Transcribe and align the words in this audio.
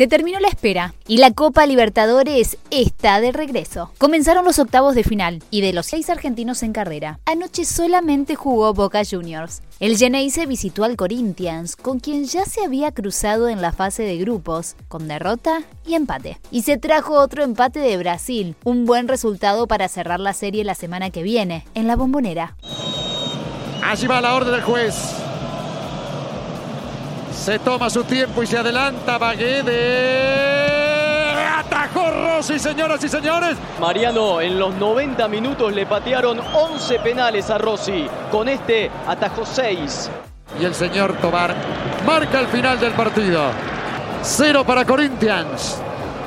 Se 0.00 0.08
terminó 0.08 0.40
la 0.40 0.48
espera 0.48 0.94
y 1.06 1.18
la 1.18 1.30
Copa 1.32 1.66
Libertadores 1.66 2.56
está 2.70 3.20
de 3.20 3.32
regreso. 3.32 3.92
Comenzaron 3.98 4.46
los 4.46 4.58
octavos 4.58 4.94
de 4.94 5.04
final 5.04 5.42
y 5.50 5.60
de 5.60 5.74
los 5.74 5.84
seis 5.84 6.08
argentinos 6.08 6.62
en 6.62 6.72
carrera, 6.72 7.20
anoche 7.26 7.66
solamente 7.66 8.34
jugó 8.34 8.72
Boca 8.72 9.02
Juniors. 9.04 9.60
El 9.78 9.98
Geneise 9.98 10.46
visitó 10.46 10.84
al 10.84 10.96
Corinthians, 10.96 11.76
con 11.76 12.00
quien 12.00 12.24
ya 12.24 12.46
se 12.46 12.64
había 12.64 12.92
cruzado 12.92 13.50
en 13.50 13.60
la 13.60 13.72
fase 13.74 14.02
de 14.04 14.16
grupos, 14.16 14.74
con 14.88 15.06
derrota 15.06 15.64
y 15.86 15.96
empate. 15.96 16.38
Y 16.50 16.62
se 16.62 16.78
trajo 16.78 17.20
otro 17.20 17.42
empate 17.42 17.80
de 17.80 17.98
Brasil, 17.98 18.56
un 18.64 18.86
buen 18.86 19.06
resultado 19.06 19.66
para 19.66 19.86
cerrar 19.88 20.18
la 20.18 20.32
serie 20.32 20.64
la 20.64 20.74
semana 20.74 21.10
que 21.10 21.22
viene, 21.22 21.66
en 21.74 21.86
la 21.86 21.96
bombonera. 21.96 22.56
Allí 23.84 24.06
va 24.06 24.22
la 24.22 24.34
orden 24.34 24.52
del 24.52 24.62
juez. 24.62 25.19
Se 27.40 27.58
toma 27.58 27.88
su 27.88 28.04
tiempo 28.04 28.42
y 28.42 28.46
se 28.46 28.58
adelanta 28.58 29.16
Baguede. 29.16 29.72
Atajó 31.58 32.10
Rossi, 32.10 32.58
señoras 32.58 33.02
y 33.02 33.08
señores. 33.08 33.56
Mariano, 33.80 34.42
en 34.42 34.58
los 34.58 34.74
90 34.74 35.26
minutos 35.26 35.72
le 35.72 35.86
patearon 35.86 36.38
11 36.38 36.98
penales 36.98 37.48
a 37.48 37.56
Rossi. 37.56 38.06
Con 38.30 38.46
este 38.50 38.90
atajó 39.06 39.46
6. 39.46 40.10
Y 40.60 40.66
el 40.66 40.74
señor 40.74 41.14
Tobar 41.14 41.54
marca 42.06 42.40
el 42.40 42.48
final 42.48 42.78
del 42.78 42.92
partido. 42.92 43.44
Cero 44.22 44.62
para 44.66 44.84
Corinthians, 44.84 45.80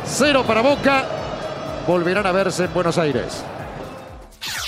cero 0.03 0.43
para 0.47 0.61
Boca. 0.61 1.05
Volverán 1.85 2.25
a 2.25 2.31
verse 2.31 2.63
en 2.63 2.73
Buenos 2.73 2.97
Aires. 2.97 3.43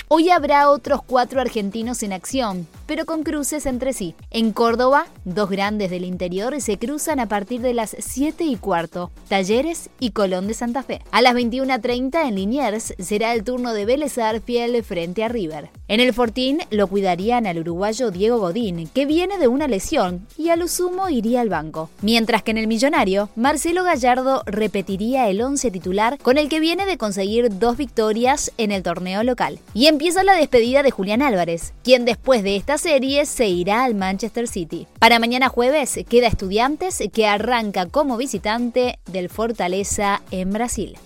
Hoy 0.07 0.29
habrá 0.29 0.69
otros 0.69 1.01
cuatro 1.03 1.41
argentinos 1.41 2.03
en 2.03 2.13
acción, 2.13 2.67
pero 2.85 3.05
con 3.05 3.23
cruces 3.23 3.65
entre 3.65 3.91
sí. 3.91 4.13
En 4.29 4.51
Córdoba, 4.51 5.07
dos 5.23 5.49
grandes 5.49 5.89
del 5.89 6.05
interior 6.05 6.61
se 6.61 6.77
cruzan 6.77 7.19
a 7.19 7.27
partir 7.27 7.61
de 7.61 7.73
las 7.73 7.95
7 7.97 8.43
y 8.43 8.55
cuarto, 8.55 9.09
Talleres 9.29 9.89
y 9.99 10.11
Colón 10.11 10.47
de 10.47 10.53
Santa 10.53 10.83
Fe. 10.83 11.01
A 11.09 11.23
las 11.23 11.33
21.30 11.33 12.27
en 12.27 12.35
Liniers 12.35 12.93
será 12.99 13.33
el 13.33 13.43
turno 13.43 13.73
de 13.73 13.85
Vélez 13.85 14.19
Arfiel 14.19 14.83
frente 14.83 15.23
a 15.23 15.27
River. 15.27 15.71
En 15.87 15.99
el 15.99 16.13
Fortín 16.13 16.59
lo 16.69 16.85
cuidarían 16.85 17.47
al 17.47 17.57
uruguayo 17.57 18.11
Diego 18.11 18.37
Godín, 18.37 18.87
que 18.93 19.07
viene 19.07 19.39
de 19.39 19.47
una 19.47 19.67
lesión 19.67 20.27
y 20.37 20.49
a 20.49 20.55
lo 20.55 20.67
sumo 20.67 21.09
iría 21.09 21.41
al 21.41 21.49
banco. 21.49 21.89
Mientras 22.03 22.43
que 22.43 22.51
en 22.51 22.59
el 22.59 22.67
Millonario, 22.67 23.29
Marcelo 23.35 23.83
Gallardo 23.83 24.43
repetiría 24.45 25.29
el 25.29 25.41
11 25.41 25.71
titular 25.71 26.19
con 26.19 26.37
el 26.37 26.47
que 26.47 26.59
viene 26.59 26.85
de 26.85 26.99
conseguir 26.99 27.57
dos 27.57 27.77
victorias 27.77 28.51
en 28.59 28.71
el 28.71 28.83
torneo 28.83 29.23
local. 29.23 29.57
Y 29.73 29.87
empieza 29.95 30.25
la 30.25 30.33
despedida 30.33 30.83
de 30.83 30.91
Julián 30.91 31.21
Álvarez, 31.21 31.73
quien 31.81 32.03
después 32.03 32.43
de 32.43 32.57
esta 32.57 32.77
serie 32.77 33.25
se 33.25 33.47
irá 33.47 33.85
al 33.85 33.95
Manchester 33.95 34.45
City. 34.45 34.87
Para 34.99 35.19
mañana 35.19 35.47
jueves 35.47 35.97
queda 36.09 36.27
Estudiantes 36.27 37.01
que 37.13 37.27
arranca 37.27 37.85
como 37.85 38.17
visitante 38.17 38.99
del 39.05 39.29
Fortaleza 39.29 40.21
en 40.31 40.51
Brasil. 40.51 40.97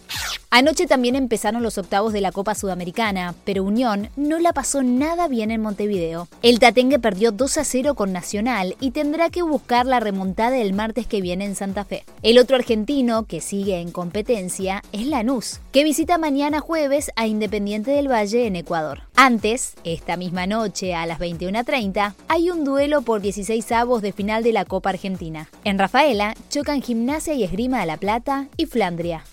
Anoche 0.52 0.88
también 0.88 1.16
empezaron 1.16 1.61
los 1.61 1.78
octavos 1.78 2.11
de 2.11 2.22
la 2.22 2.31
Copa 2.31 2.55
Sudamericana, 2.55 3.36
pero 3.45 3.64
Unión 3.64 4.09
no 4.16 4.39
la 4.39 4.52
pasó 4.52 4.81
nada 4.81 5.28
bien 5.28 5.52
en 5.52 5.61
Montevideo. 5.61 6.27
El 6.42 6.58
Tatengue 6.58 6.98
perdió 6.98 7.32
2 7.32 7.60
a 7.60 7.64
0 7.64 7.93
con 7.93 8.11
Nacional 8.11 8.76
y 8.80 8.89
tendrá 8.89 9.30
que 9.30 9.43
buscar 9.43 9.86
la 9.86 9.99
remontada 9.99 10.58
el 10.58 10.73
martes 10.73 11.05
que 11.05 11.21
viene 11.21 11.45
en 11.45 11.55
Santa 11.55 11.86
Fe. 11.86 12.04
El 12.23 12.39
otro 12.39 12.55
argentino 12.55 13.27
que 13.27 13.42
sigue 13.42 13.80
en 13.80 13.92
competencia 13.92 14.82
es 14.92 15.05
Lanús, 15.05 15.60
que 15.71 15.83
visita 15.83 16.17
mañana 16.17 16.61
jueves 16.61 17.11
a 17.16 17.27
Independiente 17.27 17.92
del 17.92 18.11
Valle 18.11 18.48
en 18.48 18.55
Ecuador. 18.55 19.04
Antes, 19.16 19.76
esta 19.83 20.17
misma 20.17 20.48
noche 20.48 20.95
a 20.95 21.05
las 21.05 21.20
21.30, 21.20 22.16
hay 22.27 22.49
un 22.49 22.64
duelo 22.64 23.04
por 23.04 23.21
16 23.21 23.71
avos 23.71 24.02
de 24.02 24.14
final 24.14 24.42
de 24.42 24.54
la 24.54 24.66
Copa 24.66 24.89
Argentina. 24.89 25.48
En 25.64 25.77
Rafaela 25.77 26.33
chocan 26.49 26.81
Gimnasia 26.81 27.36
y 27.36 27.43
Esgrima 27.43 27.81
de 27.81 27.86
la 27.86 27.98
Plata 27.98 28.48
y 28.58 28.66
Flandria. 28.66 29.26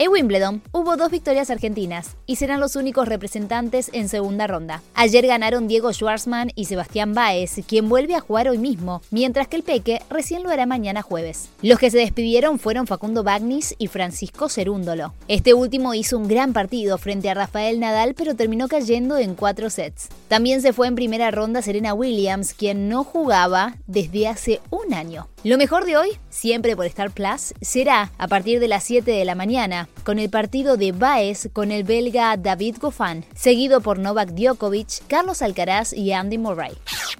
En 0.00 0.12
Wimbledon 0.12 0.62
hubo 0.70 0.96
dos 0.96 1.10
victorias 1.10 1.50
argentinas 1.50 2.16
y 2.24 2.36
serán 2.36 2.60
los 2.60 2.76
únicos 2.76 3.08
representantes 3.08 3.90
en 3.92 4.08
segunda 4.08 4.46
ronda. 4.46 4.80
Ayer 4.94 5.26
ganaron 5.26 5.66
Diego 5.66 5.92
Schwartzman 5.92 6.52
y 6.54 6.66
Sebastián 6.66 7.14
Baez, 7.14 7.56
quien 7.66 7.88
vuelve 7.88 8.14
a 8.14 8.20
jugar 8.20 8.48
hoy 8.48 8.58
mismo, 8.58 9.02
mientras 9.10 9.48
que 9.48 9.56
el 9.56 9.64
Peque 9.64 10.00
recién 10.08 10.44
lo 10.44 10.50
hará 10.50 10.66
mañana 10.66 11.02
jueves. 11.02 11.48
Los 11.62 11.80
que 11.80 11.90
se 11.90 11.98
despidieron 11.98 12.60
fueron 12.60 12.86
Facundo 12.86 13.24
Bagnis 13.24 13.74
y 13.76 13.88
Francisco 13.88 14.48
Cerúndolo. 14.48 15.14
Este 15.26 15.52
último 15.52 15.94
hizo 15.94 16.16
un 16.16 16.28
gran 16.28 16.52
partido 16.52 16.96
frente 16.98 17.28
a 17.28 17.34
Rafael 17.34 17.80
Nadal, 17.80 18.14
pero 18.14 18.36
terminó 18.36 18.68
cayendo 18.68 19.18
en 19.18 19.34
cuatro 19.34 19.68
sets. 19.68 20.10
También 20.28 20.62
se 20.62 20.72
fue 20.72 20.86
en 20.86 20.94
primera 20.94 21.32
ronda 21.32 21.60
Serena 21.60 21.92
Williams, 21.92 22.54
quien 22.54 22.88
no 22.88 23.02
jugaba 23.02 23.74
desde 23.88 24.28
hace 24.28 24.60
un 24.70 24.94
año. 24.94 25.26
Lo 25.44 25.56
mejor 25.56 25.86
de 25.86 25.96
hoy, 25.96 26.10
siempre 26.30 26.74
por 26.74 26.84
Star 26.86 27.12
Plus, 27.12 27.54
será 27.60 28.10
a 28.18 28.26
partir 28.26 28.58
de 28.58 28.66
las 28.66 28.82
7 28.82 29.08
de 29.08 29.24
la 29.24 29.36
mañana, 29.36 29.87
con 30.04 30.18
el 30.18 30.30
partido 30.30 30.76
de 30.76 30.92
Baez 30.92 31.48
con 31.52 31.70
el 31.70 31.84
belga 31.84 32.36
David 32.36 32.76
Goffin, 32.80 33.24
seguido 33.34 33.80
por 33.80 33.98
Novak 33.98 34.30
Djokovic, 34.30 35.06
Carlos 35.06 35.42
Alcaraz 35.42 35.92
y 35.92 36.12
Andy 36.12 36.38
Murray. 36.38 36.72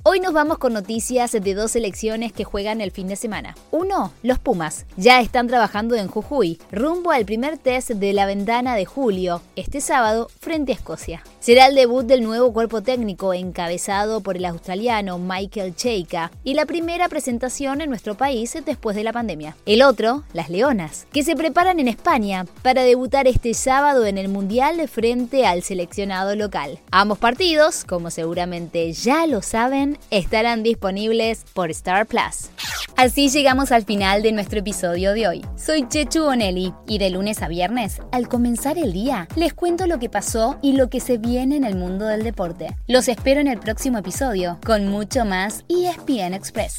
Hoy 0.05 0.21
nos 0.21 0.33
vamos 0.33 0.59
con 0.59 0.73
noticias 0.73 1.33
de 1.33 1.55
dos 1.55 1.73
selecciones 1.73 2.33
que 2.33 2.45
juegan 2.45 2.81
el 2.81 2.91
fin 2.91 3.09
de 3.09 3.17
semana. 3.17 3.57
Uno, 3.71 4.13
los 4.23 4.39
Pumas. 4.39 4.87
Ya 4.97 5.21
están 5.21 5.49
trabajando 5.49 5.97
en 5.97 6.09
Jujuy, 6.09 6.59
rumbo 6.73 7.11
al 7.11 7.27
primer 7.27 7.59
test 7.59 7.91
de 7.91 8.13
la 8.13 8.25
ventana 8.25 8.75
de 8.75 8.87
julio, 8.87 9.43
este 9.57 9.81
sábado, 9.81 10.31
frente 10.41 10.73
a 10.73 10.77
Escocia. 10.77 11.23
Será 11.41 11.67
el 11.67 11.75
debut 11.75 12.07
del 12.07 12.23
nuevo 12.23 12.53
cuerpo 12.53 12.83
técnico 12.83 13.35
encabezado 13.35 14.23
por 14.23 14.37
el 14.37 14.45
australiano 14.45 15.19
Michael 15.19 15.75
Cheika 15.75 16.31
y 16.45 16.55
la 16.55 16.67
primera 16.67 17.09
presentación 17.09 17.81
en 17.81 17.91
nuestro 17.91 18.17
país 18.17 18.57
después 18.65 18.97
de 18.97 19.05
la 19.05 19.13
pandemia. 19.13 19.57
El 19.67 19.83
otro, 19.83 20.25
las 20.33 20.49
Leonas, 20.49 21.07
que 21.13 21.23
se 21.23 21.37
preparan 21.37 21.81
en 21.81 21.89
España 21.89 22.47
para 22.63 22.83
debutar 22.83 23.27
este 23.27 23.55
sábado 23.55 24.07
en 24.07 24.19
el 24.19 24.29
Mundial 24.29 24.87
frente 24.89 25.47
al 25.47 25.63
seleccionado 25.63 26.35
local. 26.35 26.79
Ambos 26.91 27.19
partidos, 27.19 27.85
como 27.85 28.11
seguramente 28.11 28.93
ya 28.93 29.27
lo 29.27 29.43
saben, 29.43 29.99
estarán 30.11 30.63
disponibles 30.63 31.45
por 31.55 31.71
Star 31.71 32.07
Plus. 32.07 32.51
Así 32.97 33.29
llegamos 33.29 33.71
al 33.71 33.85
final 33.85 34.23
de 34.23 34.33
nuestro 34.33 34.59
episodio 34.59 35.13
de 35.13 35.29
hoy. 35.29 35.47
Soy 35.57 35.87
Chechu 35.87 36.25
Bonelli 36.25 36.75
y 36.87 36.99
de 36.99 37.11
lunes 37.11 37.43
a 37.43 37.49
viernes, 37.49 38.03
al 38.11 38.29
comenzar 38.29 38.77
el 38.77 38.93
día, 38.93 39.29
les 39.37 39.55
cuento 39.55 39.87
lo 39.87 39.99
que 39.99 40.11
pasó 40.11 40.59
y 40.63 40.73
lo 40.73 40.91
que 40.91 40.99
se 40.99 41.17
viene 41.17 41.57
en 41.57 41.65
el 41.65 41.77
mundo 41.77 42.07
del 42.07 42.25
deporte. 42.25 42.77
Los 42.89 43.09
espero 43.09 43.41
en 43.41 43.49
el 43.49 43.61
próximo 43.61 43.99
episodio 43.99 44.59
con 44.67 44.89
mucho 44.89 45.25
más 45.25 45.65
ESPN 45.69 46.35
Express. 46.35 46.79